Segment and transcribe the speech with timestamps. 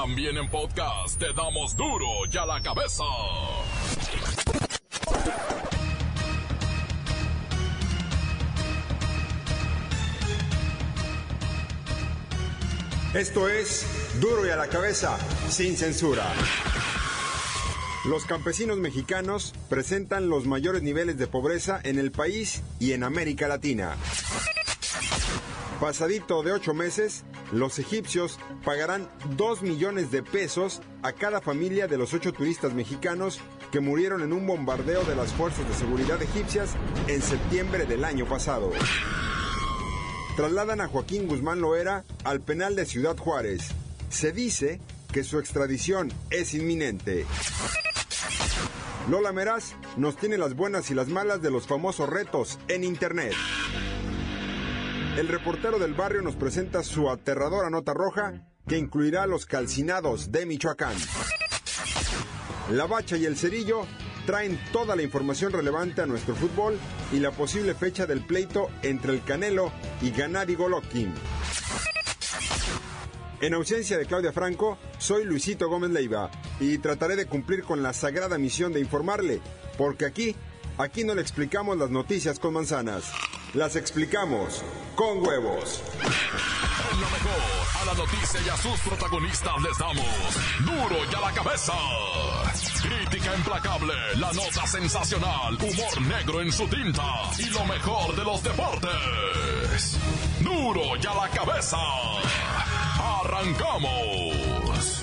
[0.00, 3.02] También en podcast te damos duro y a la cabeza.
[13.12, 13.84] Esto es
[14.20, 15.18] Duro y a la cabeza,
[15.50, 16.32] sin censura.
[18.04, 23.48] Los campesinos mexicanos presentan los mayores niveles de pobreza en el país y en América
[23.48, 23.96] Latina.
[25.80, 31.98] Pasadito de ocho meses, los egipcios pagarán dos millones de pesos a cada familia de
[31.98, 36.70] los ocho turistas mexicanos que murieron en un bombardeo de las fuerzas de seguridad egipcias
[37.06, 38.70] en septiembre del año pasado.
[40.36, 43.68] Trasladan a Joaquín Guzmán Loera al penal de Ciudad Juárez.
[44.08, 44.80] Se dice
[45.12, 47.26] que su extradición es inminente.
[49.10, 53.32] Lola Meraz nos tiene las buenas y las malas de los famosos retos en Internet.
[55.18, 60.46] El reportero del barrio nos presenta su aterradora nota roja que incluirá los calcinados de
[60.46, 60.94] Michoacán.
[62.70, 63.80] La bacha y el cerillo
[64.26, 66.78] traen toda la información relevante a nuestro fútbol
[67.12, 71.12] y la posible fecha del pleito entre el Canelo y Ganari Golovkin.
[73.40, 77.92] En ausencia de Claudia Franco, soy Luisito Gómez Leiva y trataré de cumplir con la
[77.92, 79.40] sagrada misión de informarle,
[79.76, 80.36] porque aquí,
[80.76, 83.12] aquí no le explicamos las noticias con manzanas,
[83.54, 84.62] las explicamos
[84.94, 85.82] con huevos.
[86.92, 87.40] En lo mejor,
[87.80, 90.04] a la noticia y a sus protagonistas les damos
[90.60, 91.72] duro y a la cabeza.
[92.82, 98.42] Crítica implacable, la nota sensacional, humor negro en su tinta y lo mejor de los
[98.42, 99.98] deportes.
[100.40, 101.78] Duro y a la cabeza.
[103.22, 105.02] Arrancamos.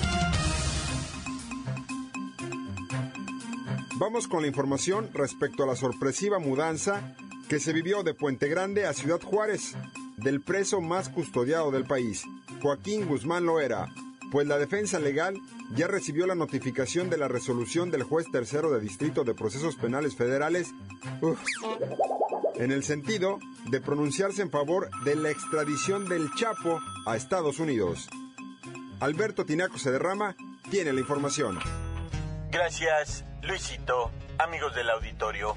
[3.98, 7.16] Vamos con la información respecto a la sorpresiva mudanza
[7.48, 9.74] que se vivió de Puente Grande a Ciudad Juárez,
[10.16, 12.24] del preso más custodiado del país,
[12.60, 13.86] Joaquín Guzmán Loera,
[14.32, 15.36] pues la defensa legal
[15.74, 20.16] ya recibió la notificación de la resolución del juez tercero de Distrito de Procesos Penales
[20.16, 20.68] Federales,
[22.56, 23.38] en el sentido
[23.70, 28.08] de pronunciarse en favor de la extradición del Chapo a Estados Unidos.
[28.98, 30.34] Alberto Tinaco se derrama,
[30.70, 31.58] tiene la información.
[32.50, 35.54] Gracias, Luisito, amigos del auditorio.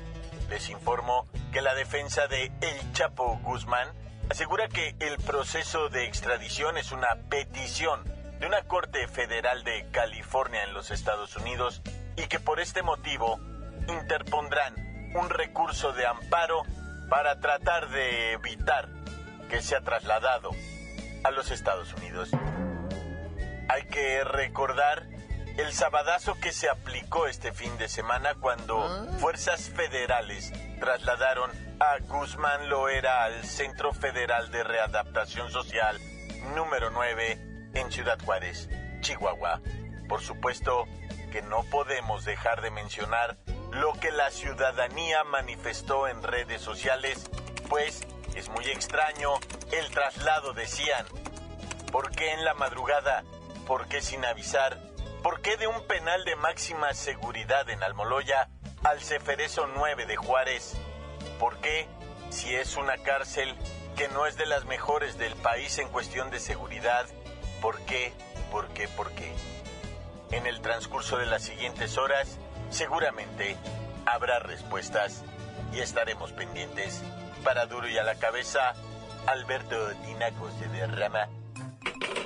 [0.50, 3.88] Les informo que la defensa de El Chapo Guzmán
[4.30, 8.04] asegura que el proceso de extradición es una petición
[8.40, 11.82] de una Corte Federal de California en los Estados Unidos
[12.16, 13.40] y que por este motivo
[13.88, 14.76] interpondrán
[15.16, 16.62] un recurso de amparo
[17.10, 18.88] para tratar de evitar
[19.50, 20.52] que sea trasladado
[21.24, 22.30] a los Estados Unidos.
[23.68, 25.08] Hay que recordar
[25.59, 32.70] el sabadazo que se aplicó este fin de semana cuando fuerzas federales trasladaron a Guzmán
[32.70, 36.00] Loera al Centro Federal de Readaptación Social
[36.56, 38.69] número 9 en Ciudad Juárez,
[39.02, 39.59] Chihuahua.
[40.08, 40.86] Por supuesto
[41.30, 43.38] que no podemos dejar de mencionar
[43.72, 47.30] lo que la ciudadanía manifestó en redes sociales,
[47.68, 49.34] pues es muy extraño
[49.74, 51.06] el traslado, decían.
[51.92, 53.25] ¿Por qué en la madrugada?
[53.68, 54.89] ¿Por qué sin avisar?
[55.24, 58.47] ¿Por qué de un penal de máxima seguridad en Almoloya
[58.84, 60.78] al Ceferezo 9 de Juárez?
[61.40, 61.88] ¿Por qué,
[62.30, 63.53] si es una cárcel
[63.97, 67.06] que no es de las mejores del país en cuestión de seguridad,
[67.62, 68.13] por qué,
[68.50, 69.34] por qué, por qué?
[70.31, 72.38] En el transcurso de las siguientes horas,
[72.69, 73.57] seguramente
[74.06, 75.25] habrá respuestas
[75.74, 77.03] y estaremos pendientes.
[77.44, 78.74] Para duro y a la cabeza,
[79.28, 79.75] Alberto
[80.06, 81.28] Tinacos de Derrama.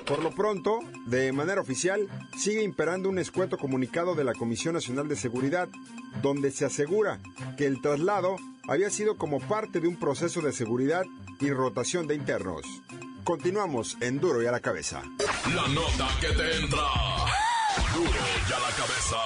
[0.06, 5.07] Por lo pronto, de manera oficial, sigue imperando un escueto comunicado de la Comisión Nacional
[5.07, 5.69] de Seguridad,
[6.22, 7.19] donde se asegura
[7.57, 8.35] que el traslado
[8.68, 11.03] había sido como parte de un proceso de seguridad
[11.40, 12.62] y rotación de internos.
[13.23, 15.02] Continuamos en Duro y a la cabeza.
[15.56, 16.84] La nota que te entra.
[17.94, 19.18] Duro y a la cabeza.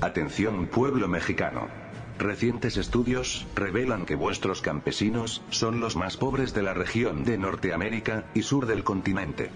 [0.00, 1.68] Atención pueblo mexicano.
[2.20, 8.26] Recientes estudios revelan que vuestros campesinos son los más pobres de la región de Norteamérica
[8.34, 9.50] y sur del continente.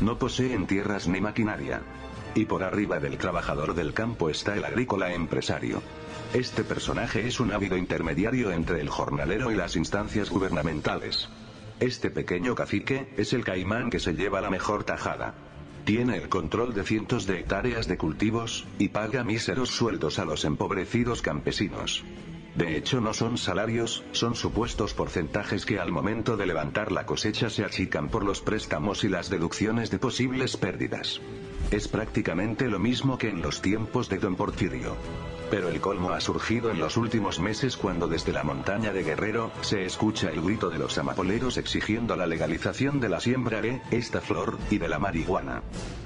[0.00, 1.80] No poseen tierras ni maquinaria.
[2.34, 5.80] Y por arriba del trabajador del campo está el agrícola empresario.
[6.34, 11.28] Este personaje es un ávido intermediario entre el jornalero y las instancias gubernamentales.
[11.78, 15.34] Este pequeño cacique es el caimán que se lleva la mejor tajada.
[15.88, 20.44] Tiene el control de cientos de hectáreas de cultivos, y paga míseros sueldos a los
[20.44, 22.04] empobrecidos campesinos.
[22.54, 27.50] De hecho no son salarios, son supuestos porcentajes que al momento de levantar la cosecha
[27.50, 31.20] se achican por los préstamos y las deducciones de posibles pérdidas.
[31.70, 34.96] Es prácticamente lo mismo que en los tiempos de Don Porfirio.
[35.50, 39.50] Pero el colmo ha surgido en los últimos meses cuando desde la montaña de Guerrero,
[39.62, 44.20] se escucha el grito de los amapoleros exigiendo la legalización de la siembra de esta
[44.20, 45.62] flor, y de la marihuana.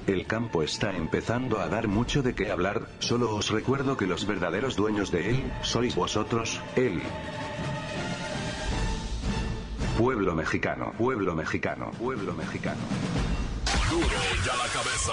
[0.07, 4.27] El campo está empezando a dar mucho de qué hablar, solo os recuerdo que los
[4.27, 6.32] verdaderos dueños de él, sois vosotros,
[6.77, 7.03] él.
[9.99, 12.81] Pueblo mexicano, pueblo mexicano, pueblo mexicano.
[13.91, 14.07] Duro
[14.47, 15.13] ya la cabeza.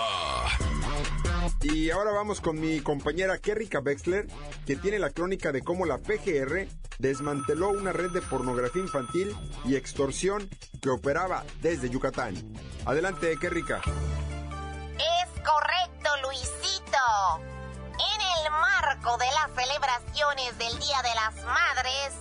[1.61, 4.27] Y ahora vamos con mi compañera Kerrika Wexler,
[4.65, 6.67] que tiene la crónica de cómo la PGR
[6.99, 9.35] desmanteló una red de pornografía infantil
[9.65, 10.49] y extorsión
[10.81, 12.35] que operaba desde Yucatán.
[12.85, 13.81] Adelante, Kerrika.
[14.95, 17.58] Es correcto, Luisito.
[18.43, 22.13] El marco de las celebraciones del Día de las Madres,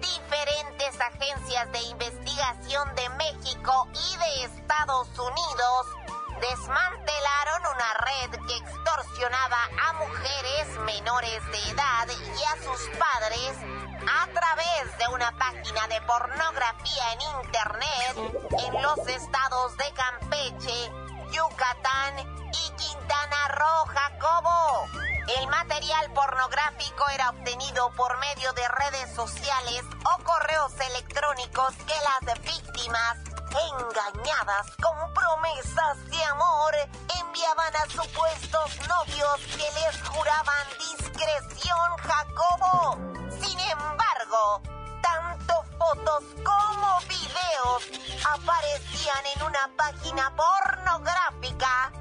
[0.00, 5.86] diferentes agencias de investigación de México y de Estados Unidos
[6.40, 9.58] desmantelaron una red que extorsionaba
[9.88, 13.52] a mujeres menores de edad y a sus padres
[14.08, 18.16] a través de una página de pornografía en Internet
[18.66, 20.90] en los estados de Campeche,
[21.32, 22.18] Yucatán
[22.52, 22.69] y
[23.60, 24.88] Roo, Jacobo.
[25.38, 32.40] El material pornográfico era obtenido por medio de redes sociales o correos electrónicos que las
[32.40, 33.18] víctimas
[33.50, 36.74] engañadas con promesas de amor,
[37.20, 42.96] enviaban a supuestos novios que les juraban discreción, Jacobo.
[43.42, 44.62] Sin embargo,
[45.02, 47.82] tanto fotos como videos
[48.24, 51.92] aparecían en una página pornográfica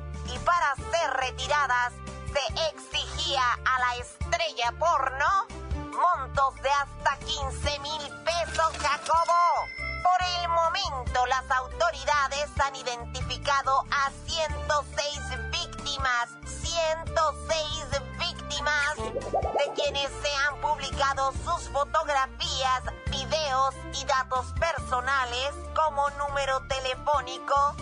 [0.46, 1.94] para ser retiradas
[2.32, 5.60] se exigía a la estrella porno
[6.00, 9.68] montos de hasta 15 mil pesos, Jacobo.
[10.04, 17.86] Por el momento, las autoridades han identificado a 106 víctimas, 106
[18.18, 27.76] víctimas, de quienes se han publicado sus fotografías, videos y datos personales como número telefónico,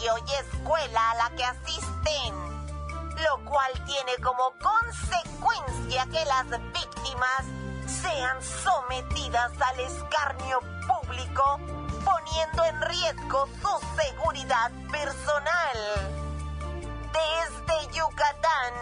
[0.00, 2.50] domicilio y escuela a la que asisten
[3.22, 7.44] lo cual tiene como consecuencia que las víctimas
[7.86, 11.60] sean sometidas al escarnio público,
[12.02, 15.78] poniendo en riesgo su seguridad personal.
[17.12, 18.72] Desde Yucatán,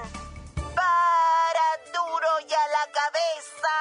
[0.77, 3.77] para duro y a la cabeza,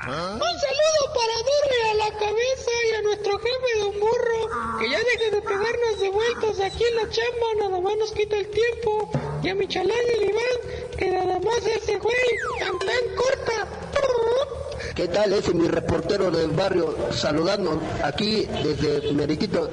[0.07, 4.66] Un saludo para duro y a la cabeza y a nuestro jefe Don Burro.
[4.79, 8.37] Que ya deje de pegarnos de vueltas aquí en la chamba, nada más nos quita
[8.37, 9.11] el tiempo.
[9.43, 12.17] Y a mi chalán y el Iván, que nada más ese güey,
[12.59, 13.87] tan tan corta.
[14.95, 15.33] ¿Qué tal?
[15.35, 19.69] Ese es mi reportero del barrio saludando aquí desde Meritito,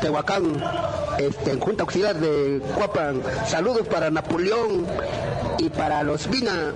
[0.00, 0.62] Tehuacán,
[1.18, 3.20] este, en Junta Auxiliar de Cuapan.
[3.44, 4.86] Saludos para Napoleón
[5.58, 6.72] y para los Vina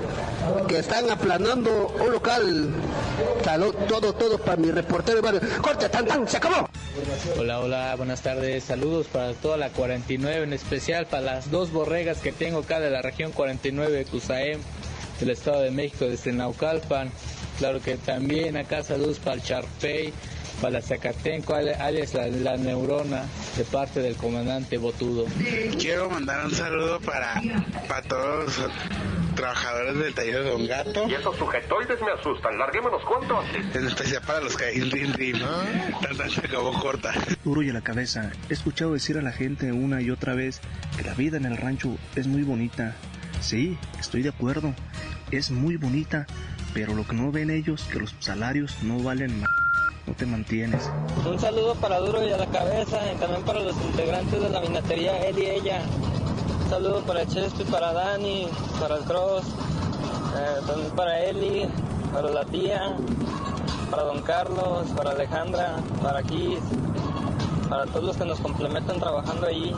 [0.67, 2.71] que están aplanando un local.
[3.45, 5.63] Salud, todo, todo para mi reportero del barrio.
[5.63, 6.27] ¡Corte, tan, tan!
[6.27, 6.69] ¡Se acabó!
[7.39, 8.65] Hola, hola, buenas tardes.
[8.65, 12.91] Saludos para toda la 49, en especial para las dos borregas que tengo acá de
[12.91, 14.61] la región 49, Cusaem,
[15.19, 17.11] del Estado de México, desde Naucalpan.
[17.59, 20.13] Claro que también acá saludos para el Charpey,
[20.61, 23.25] para la Zacatenco, alias la, la neurona,
[23.57, 25.25] de parte del comandante Botudo.
[25.79, 27.41] Quiero mandar un saludo para,
[27.89, 28.53] para todos
[29.43, 31.09] trabajadores del taller de Don Gato.
[31.09, 32.57] Y esos sujetoides me asustan.
[32.59, 33.75] Larguémonos cuanto antes.
[33.75, 35.43] En especial para los que hay rin rin.
[36.01, 37.13] Tanta se acabó corta.
[37.43, 38.31] Duro y a la cabeza.
[38.49, 40.61] He escuchado decir a la gente una y otra vez
[40.97, 42.95] que la vida en el rancho es muy bonita.
[43.41, 44.75] Sí, estoy de acuerdo.
[45.33, 46.27] Es muy bonita,
[46.73, 49.51] pero lo que no ven ellos que los salarios no valen más.
[50.07, 50.89] No te mantienes.
[51.27, 54.61] Un saludo para Duro y a la cabeza y también para los integrantes de la
[54.61, 55.83] minatería él y ella.
[56.73, 58.49] Saludo para Chespi, para Dani,
[58.81, 61.69] para el Cross, eh, también para Eli,
[62.15, 62.97] para la tía,
[63.91, 66.61] para Don Carlos, para Alejandra, para Kiss,
[67.69, 69.75] para todos los que nos complementan trabajando allí.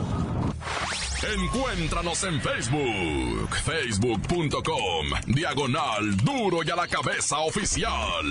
[1.35, 8.25] Encuéntranos en Facebook, facebook.com, diagonal duro y a la cabeza oficial.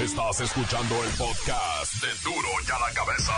[0.00, 3.32] Estás escuchando el podcast de duro y a la cabeza.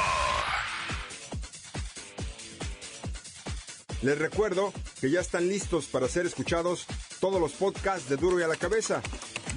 [4.02, 6.86] Les recuerdo que ya están listos para ser escuchados
[7.20, 9.02] todos los podcasts de duro y a la cabeza.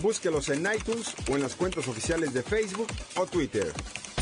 [0.02, 3.72] Búsquelos en iTunes o en las cuentas oficiales de Facebook o Twitter.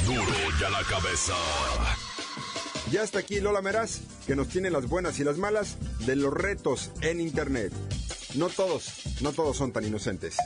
[0.06, 0.24] Duro
[0.60, 1.34] y a la cabeza.
[2.92, 6.34] Ya está aquí Lola Meraz, que nos tiene las buenas y las malas de los
[6.34, 7.74] retos en Internet.
[8.36, 10.38] No todos, no todos son tan inocentes.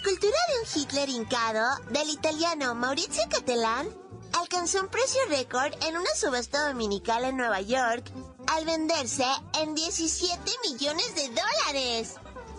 [0.00, 3.86] Escultura de un Hitler hincado del italiano Maurizio Cattelan
[4.32, 8.10] alcanzó un precio récord en una subasta dominical en Nueva York
[8.46, 9.26] al venderse
[9.60, 10.40] en 17
[10.70, 12.14] millones de dólares.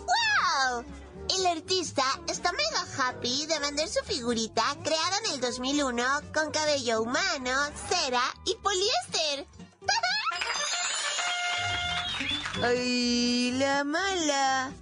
[0.06, 0.84] ¡Wow!
[1.36, 7.02] El artista está mega happy de vender su figurita creada en el 2001 con cabello
[7.02, 7.50] humano,
[7.88, 9.48] cera y poliéster.
[12.62, 14.72] ¡Ay, la mala!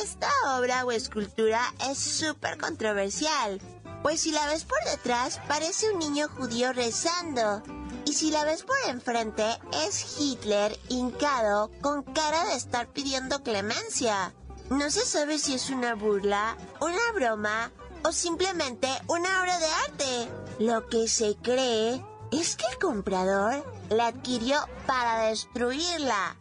[0.00, 3.60] Esta obra o escultura es súper controversial,
[4.02, 7.62] pues si la ves por detrás parece un niño judío rezando.
[8.04, 9.44] Y si la ves por enfrente
[9.86, 14.34] es Hitler hincado con cara de estar pidiendo clemencia.
[14.70, 17.70] No se sabe si es una burla, una broma
[18.04, 20.28] o simplemente una obra de arte.
[20.58, 26.36] Lo que se cree es que el comprador la adquirió para destruirla.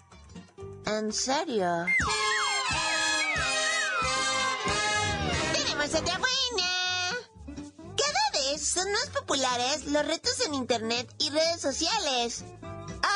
[0.85, 1.85] ¿En serio?
[5.91, 7.71] ¡Tenemos otra buena!
[7.97, 12.43] Cada vez son más populares los retos en internet y redes sociales.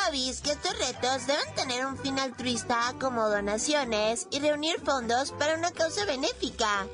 [0.06, 5.54] Avis que estos retos deben tener un fin altruista como donaciones y reunir fondos para
[5.54, 6.86] una causa benéfica.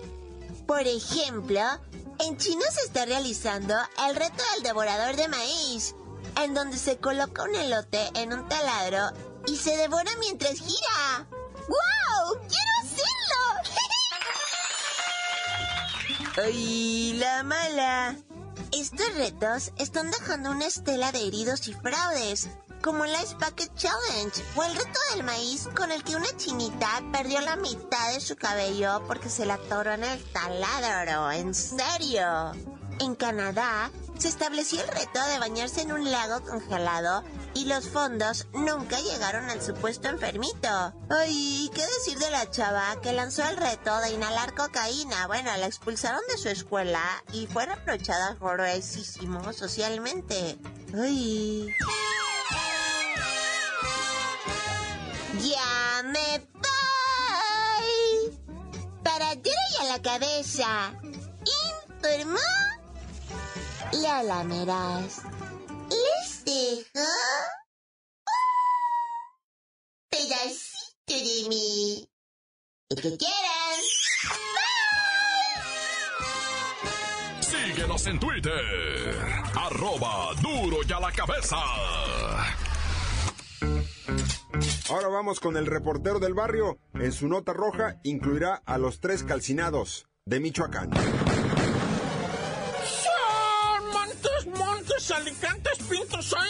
[0.66, 1.60] Por ejemplo,
[2.20, 3.74] en China se está realizando
[4.06, 5.94] el reto del devorador de maíz,
[6.42, 11.26] en donde se coloca un elote en un taladro y se devora mientras gira.
[11.68, 12.01] ¡Wow!
[16.36, 18.16] ¡Ay, la mala!
[18.72, 22.48] Estos retos están dejando una estela de heridos y fraudes,
[22.82, 27.02] como el Ice Bucket Challenge o el reto del maíz con el que una chinita
[27.12, 31.30] perdió la mitad de su cabello porque se la atoró en el taladro.
[31.32, 32.52] ¿En serio?
[33.02, 38.46] En Canadá se estableció el reto de bañarse en un lago congelado y los fondos
[38.52, 40.94] nunca llegaron al supuesto enfermito.
[41.10, 45.26] Ay, ¿qué decir de la chava que lanzó el reto de inhalar cocaína?
[45.26, 50.56] Bueno, la expulsaron de su escuela y fue reprochada gruesísimo socialmente.
[50.94, 51.66] Ay.
[55.40, 58.38] Ya me voy.
[59.02, 60.94] Para y a la cabeza.
[61.98, 62.38] Informó
[63.92, 65.22] Lola Meraz.
[65.90, 67.06] Les dejo
[68.26, 68.40] un
[70.10, 72.08] pedacito de mí.
[72.88, 73.80] El que quieran.
[77.40, 79.14] Síguenos en Twitter.
[79.54, 81.56] Arroba duro y a la cabeza.
[84.88, 86.78] Ahora vamos con el reportero del barrio.
[86.94, 90.90] En su nota roja incluirá a los tres calcinados de Michoacán.
[96.32, 96.48] Soy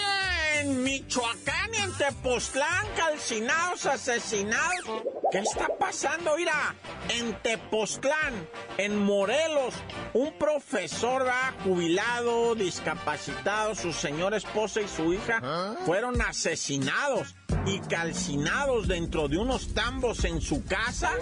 [0.60, 5.02] en Michoacán y en Tepoztlán, calcinados, asesinados.
[5.30, 6.36] ¿Qué está pasando?
[6.36, 6.74] Mira,
[7.08, 8.48] en Tepoztlán,
[8.78, 9.74] en Morelos,
[10.12, 11.54] un profesor ¿verdad?
[11.64, 17.34] jubilado, discapacitado, su señora esposa y su hija fueron asesinados.
[17.66, 21.12] Y calcinados dentro de unos tambos en su casa,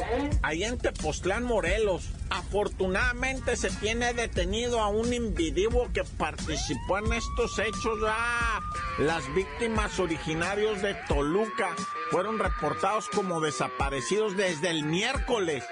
[0.42, 2.10] ahí en Tepoztlán, Morelos.
[2.30, 7.98] Afortunadamente se tiene detenido a un individuo que participó en estos hechos.
[8.06, 8.60] Ah,
[8.98, 11.74] las víctimas originarios de Toluca
[12.10, 15.64] fueron reportados como desaparecidos desde el miércoles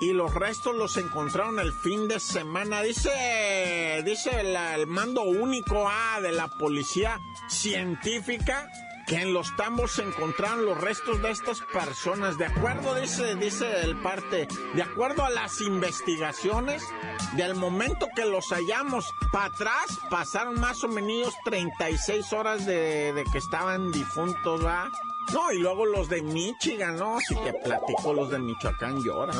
[0.00, 2.82] y los restos los encontraron el fin de semana.
[2.82, 8.70] Dice, dice el mando único ah, de la policía científica
[9.08, 12.36] que en los tambos se encontraron los restos de estas personas.
[12.36, 16.84] De acuerdo, dice, dice el parte, de acuerdo a las investigaciones,
[17.32, 23.24] del momento que los hallamos para atrás, pasaron más o menos 36 horas de, de
[23.24, 24.90] que estaban difuntos, ¿va?
[25.32, 27.18] No, y luego los de Michigan, ¿no?
[27.20, 29.36] Si te platico, los de Michoacán lloran.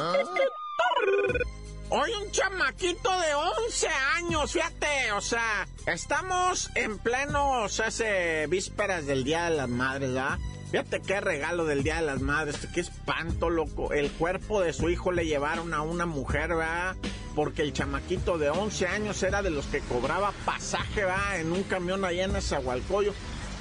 [1.90, 8.46] Hoy un chamaquito de 11 años, fíjate, o sea, estamos en pleno, o sea, hace
[8.46, 10.38] vísperas del Día de las Madres, ¿verdad?
[10.70, 13.94] Fíjate qué regalo del Día de las Madres, qué espanto, loco.
[13.94, 16.94] El cuerpo de su hijo le llevaron a una mujer, ¿verdad?
[17.34, 21.40] Porque el chamaquito de 11 años era de los que cobraba pasaje, ¿verdad?
[21.40, 23.14] En un camión allá en Zahualcoyo.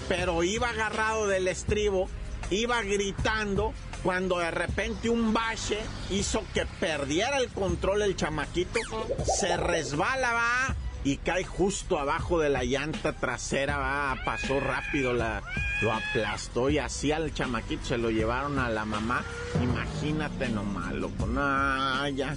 [0.09, 2.09] Pero iba agarrado del estribo,
[2.49, 3.73] iba gritando
[4.03, 8.79] cuando de repente un bache hizo que perdiera el control el chamaquito,
[9.25, 15.41] se resbala, va, y cae justo abajo de la llanta trasera, va, pasó rápido, la,
[15.81, 19.23] lo aplastó y así al chamaquito se lo llevaron a la mamá.
[19.61, 22.35] Imagínate nomás, loco, no, ya.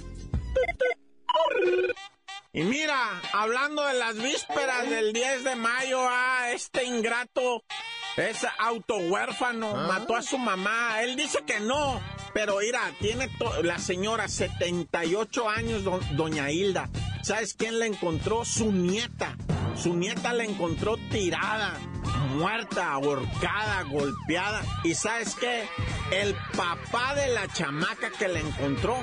[2.53, 7.63] Y mira, hablando de las vísperas del 10 de mayo, ah, este ingrato
[8.17, 9.87] es auto huérfano, ¿Ah?
[9.87, 11.01] mató a su mamá.
[11.01, 12.01] Él dice que no,
[12.33, 13.29] pero mira, tiene
[13.63, 15.83] la señora 78 años,
[16.15, 16.89] doña Hilda.
[17.23, 18.45] ¿Sabes quién la encontró?
[18.45, 19.35] Su nieta.
[19.75, 21.79] Su nieta la encontró tirada,
[22.35, 24.61] muerta, ahorcada, golpeada.
[24.83, 25.63] ¿Y sabes qué?
[26.11, 28.97] El papá de la chamaca que la encontró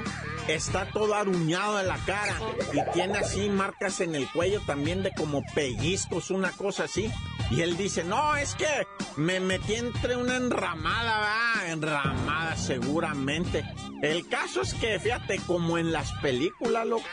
[0.47, 2.35] está todo aruñado de la cara
[2.73, 7.11] y tiene así marcas en el cuello también de como pellizcos, una cosa así.
[7.51, 8.87] Y él dice, no, es que
[9.17, 13.65] me metí entre una enramada, va, enramada seguramente.
[14.03, 17.07] El caso es que, fíjate, como en las películas, loco,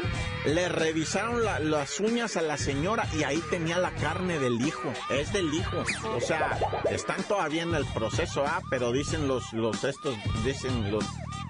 [0.46, 5.32] le revisaron las uñas a la señora y ahí tenía la carne del hijo, es
[5.34, 5.84] del hijo.
[6.16, 6.60] O sea,
[6.92, 11.06] están todavía en el proceso, ah, pero dicen los, los estos, dicen los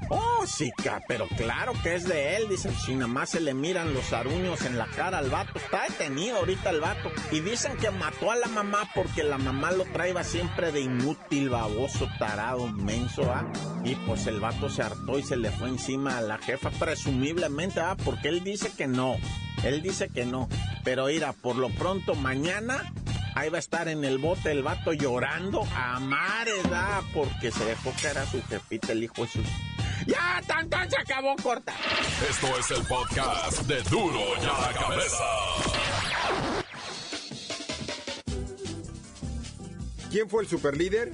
[0.10, 0.72] Oh, sí,
[1.08, 2.48] pero claro que es de él.
[2.50, 5.58] Dicen, si nada más se le miran los aruños en la cara al vato.
[5.58, 7.12] Está detenido ahorita el vato.
[7.32, 11.50] Y dicen que mató a la mamá porque la mamá lo traía siempre de inútil,
[11.50, 13.46] baboso, tarado, menso, ¿ah?
[13.84, 17.80] Y pues el vato se hartó y se le fue encima a la jefa, presumiblemente,
[17.80, 17.96] ¿ah?
[18.04, 19.16] Porque él dice que no.
[19.64, 20.48] Él dice que no.
[20.84, 22.94] Pero mira, por lo pronto mañana
[23.36, 27.02] ahí va a estar en el bote el vato llorando a mares, ¿ah?
[27.14, 29.28] Porque se dejó que era su jefita, el hijo de
[30.06, 31.74] ya, tan, tan, se acabó corta.
[32.30, 35.24] Esto es el podcast de Duro ya la cabeza.
[40.12, 41.12] ¿Quién fue el superlíder?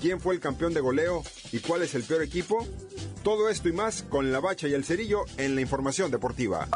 [0.00, 1.22] ¿Quién fue el campeón de goleo?
[1.52, 2.66] ¿Y cuál es el peor equipo?
[3.22, 6.68] Todo esto y más con la bacha y el cerillo en la información deportiva.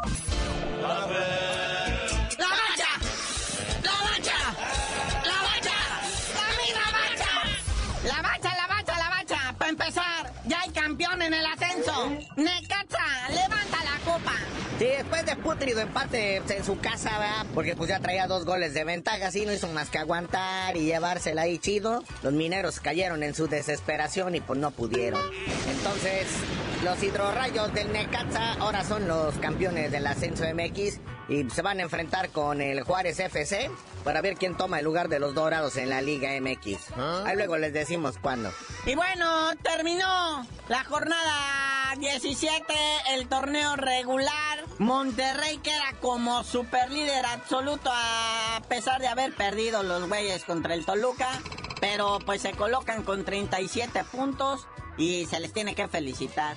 [12.36, 14.32] Necaxa, levanta la copa.
[14.78, 17.46] Sí, después de putrido empate en su casa, ¿verdad?
[17.54, 20.86] Porque pues ya traía dos goles de ventaja, así no hizo más que aguantar y
[20.86, 22.02] llevársela ahí chido.
[22.22, 25.20] Los mineros cayeron en su desesperación y pues no pudieron.
[25.68, 26.28] Entonces,
[26.82, 31.82] los hidrorrayos del Necaxa ahora son los campeones del ascenso MX y se van a
[31.82, 33.70] enfrentar con el Juárez FC
[34.04, 36.90] para ver quién toma el lugar de los Dorados en la Liga MX.
[36.96, 37.24] ¿Ah?
[37.26, 38.52] Ahí luego les decimos cuándo.
[38.86, 42.74] Y bueno, terminó la jornada 17,
[43.14, 44.64] el torneo regular.
[44.78, 51.28] Monterrey queda como superlíder absoluto a pesar de haber perdido los güeyes contra el Toluca.
[51.80, 54.66] Pero pues se colocan con 37 puntos
[54.98, 56.56] y se les tiene que felicitar.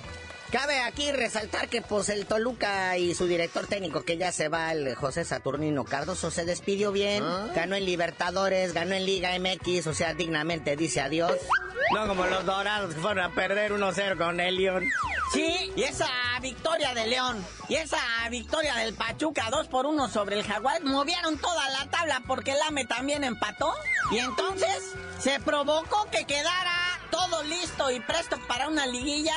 [0.54, 4.70] Cabe aquí resaltar que pues el Toluca y su director técnico que ya se va,
[4.70, 7.48] el José Saturnino Cardoso, se despidió bien, ¿Ah?
[7.56, 11.32] ganó en Libertadores, ganó en Liga MX, o sea, dignamente dice adiós.
[11.92, 14.84] No como los dorados que fueron a perder 1-0 con el León.
[15.32, 16.08] Sí, y esa
[16.40, 17.98] victoria de León y esa
[18.30, 22.62] victoria del Pachuca 2 por 1 sobre el Jaguar movieron toda la tabla porque el
[22.68, 23.74] AME también empató.
[24.12, 29.34] Y entonces se provocó que quedara todo listo y presto para una liguilla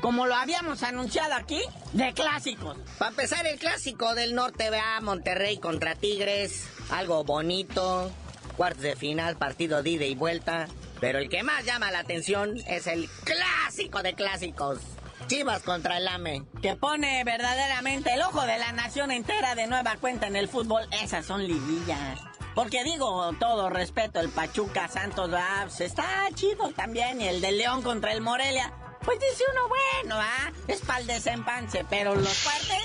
[0.00, 1.60] como lo habíamos anunciado aquí,
[1.92, 2.76] de clásicos.
[2.98, 8.10] Para empezar, el clásico del norte, vea, Monterrey contra Tigres, algo bonito,
[8.56, 10.68] cuartos de final, partido de ida y vuelta.
[11.00, 14.80] Pero el que más llama la atención es el clásico de clásicos.
[15.26, 16.44] Chivas contra el AME.
[16.60, 20.82] Que pone verdaderamente el ojo de la nación entera de nueva cuenta en el fútbol.
[21.02, 22.20] Esas son liguillas.
[22.54, 27.20] Porque digo, todo respeto, el Pachuca Santos Babs está chido también.
[27.20, 28.72] Y el de León contra el Morelia.
[29.04, 30.52] Pues dice uno, bueno, ¿ah?
[30.68, 31.84] Es para el.
[31.88, 32.82] Pero los fuertes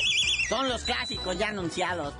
[0.49, 2.13] son los clásicos ya anunciados.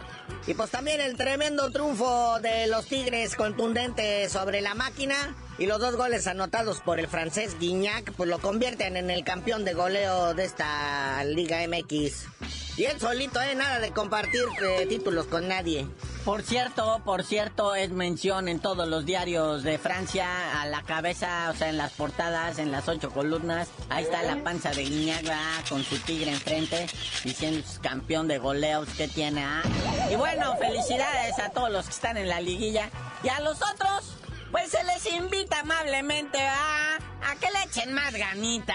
[0.47, 5.15] Y pues también el tremendo triunfo de los Tigres contundente sobre la máquina
[5.57, 9.65] y los dos goles anotados por el francés Guignac pues lo convierten en el campeón
[9.65, 12.27] de goleo de esta Liga MX.
[12.77, 13.55] Y él solito, ¿eh?
[13.55, 15.87] Nada de compartir eh, títulos con nadie.
[16.25, 21.49] Por cierto, por cierto, es mención en todos los diarios de Francia, a la cabeza,
[21.51, 23.69] o sea, en las portadas, en las ocho columnas.
[23.89, 26.87] Ahí está la panza de Guiñac, con su tigre enfrente,
[27.23, 29.45] diciendo campeón de goleos que tiene.
[29.45, 29.61] ¿ah?
[30.11, 32.89] Y bueno, felicidades a todos los que están en la liguilla.
[33.23, 34.17] Y a los otros,
[34.55, 38.73] pues se les invita amablemente a, a que le echen más ganita.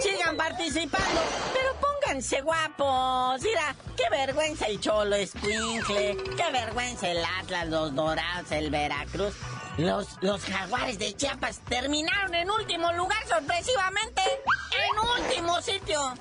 [0.00, 1.20] Sigan participando,
[1.52, 3.42] pero pónganse guapos.
[3.42, 9.34] Mira, qué vergüenza el Cholo Escuincle, qué vergüenza el Atlas, los Dorados, el Veracruz.
[9.78, 14.20] Los, los jaguares de Chiapas terminaron en último lugar sorpresivamente.
[14.72, 16.14] En último sitio.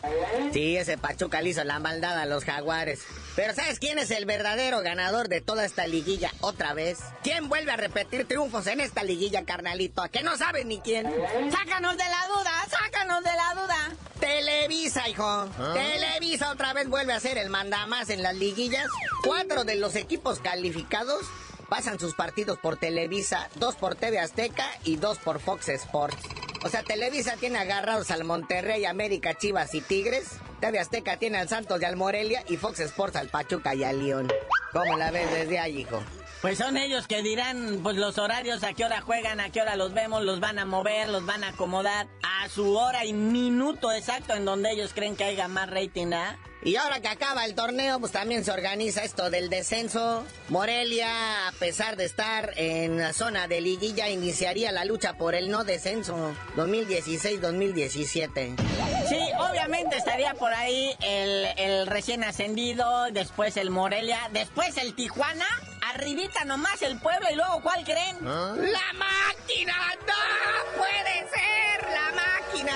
[0.53, 3.01] Sí, ese Pachuca le hizo la maldad a los jaguares.
[3.35, 6.99] Pero ¿sabes quién es el verdadero ganador de toda esta liguilla otra vez?
[7.23, 10.01] ¿Quién vuelve a repetir triunfos en esta liguilla, carnalito?
[10.01, 11.05] ¿A que no sabe ni quién?
[11.51, 13.91] Sácanos de la duda, sácanos de la duda.
[14.19, 15.49] Televisa, hijo.
[15.73, 18.87] Televisa otra vez vuelve a ser el mandamás en las liguillas.
[19.23, 21.25] Cuatro de los equipos calificados
[21.71, 26.17] pasan sus partidos por Televisa, dos por TV Azteca y dos por Fox Sports.
[26.65, 30.31] O sea, Televisa tiene agarrados al Monterrey, América, Chivas y Tigres.
[30.59, 34.03] TV Azteca tiene al Santos y al Morelia y Fox Sports al Pachuca y al
[34.03, 34.27] León.
[34.73, 36.03] ¿Cómo la ves desde ahí, hijo?
[36.41, 39.75] Pues son ellos que dirán, pues los horarios, a qué hora juegan, a qué hora
[39.75, 43.91] los vemos, los van a mover, los van a acomodar a su hora y minuto
[43.91, 46.39] exacto en donde ellos creen que haya más rating, ¿ah?
[46.63, 50.25] Y ahora que acaba el torneo, pues también se organiza esto del descenso.
[50.49, 55.49] Morelia, a pesar de estar en la zona de liguilla, iniciaría la lucha por el
[55.49, 58.55] no descenso 2016-2017.
[59.09, 65.47] Sí, obviamente estaría por ahí el, el recién ascendido, después el Morelia, después el Tijuana,
[66.01, 68.17] arribita nomás el pueblo y luego ¿cuál creen?
[68.23, 69.73] ¡La máquina!
[70.07, 71.91] ¡No puede ser!
[71.91, 72.73] ¡La máquina!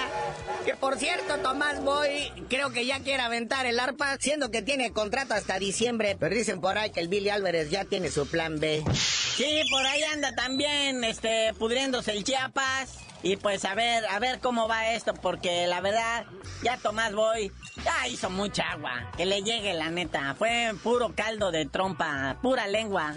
[0.64, 4.92] Que por cierto, Tomás Boy creo que ya quiere aventar el arpa, siendo que tiene
[4.92, 6.16] contrato hasta diciembre.
[6.20, 8.84] Pero dicen por ahí que el Billy Álvarez ya tiene su plan B.
[8.94, 13.00] Sí, por ahí anda también, este, pudriéndose el Chiapas.
[13.26, 16.26] Y pues a ver, a ver cómo va esto, porque la verdad,
[16.62, 17.52] ya Tomás Boy
[17.84, 19.10] ya hizo mucha agua.
[19.18, 20.36] Que le llegue la neta.
[20.38, 23.16] Fue puro caldo de trompa, pura lengua.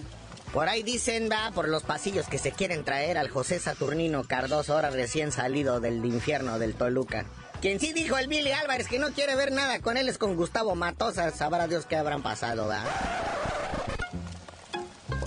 [0.54, 4.72] Por ahí dicen, va, por los pasillos que se quieren traer al José Saturnino Cardoso,
[4.72, 7.26] ahora recién salido del infierno del Toluca.
[7.60, 10.36] Quien sí dijo el Billy Álvarez que no quiere ver nada con él es con
[10.36, 11.36] Gustavo Matosas.
[11.36, 12.82] Sabrá Dios qué habrán pasado, va.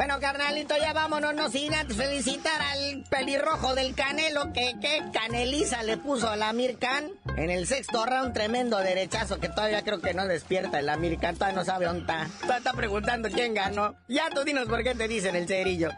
[0.02, 5.84] Bueno, carnalito, ya vámonos, no sin antes felicitar al pelirrojo del Canelo, que qué caneliza
[5.84, 7.12] le puso a la Amir Khan.
[7.38, 11.36] En el sexto round, tremendo derechazo que todavía creo que no despierta el Amir Khan,
[11.36, 12.28] todavía no sabe dónde está.
[12.40, 13.94] Todavía está preguntando quién ganó.
[14.08, 15.92] Ya tú dinos por qué te dicen el cerillo.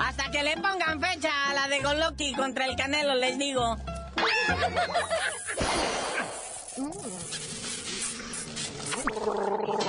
[0.00, 3.76] Hasta que le pongan fecha a la de Goloki contra el Canelo, les digo.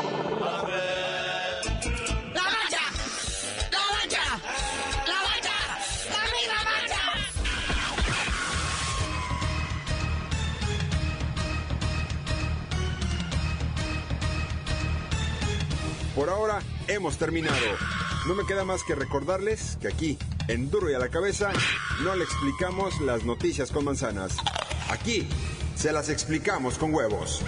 [16.16, 17.58] Por ahora hemos terminado.
[18.26, 21.52] No me queda más que recordarles que aquí, en Duro y a la cabeza,
[22.04, 24.38] no le explicamos las noticias con manzanas.
[24.90, 25.28] Aquí
[25.76, 27.44] se las explicamos con huevos.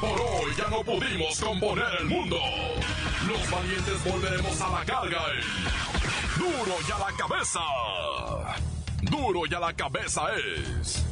[0.00, 2.36] Por hoy ya no pudimos componer el mundo.
[3.26, 5.22] Los valientes volveremos a la carga.
[5.32, 7.60] en Duro y a la cabeza.
[9.02, 11.11] Duro y a la cabeza es.